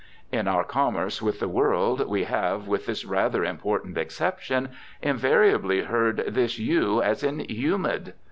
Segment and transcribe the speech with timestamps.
[0.31, 6.23] In our commerce with the world we have, with this rather important exception, invariably heard
[6.27, 8.13] this "u" as in "humid."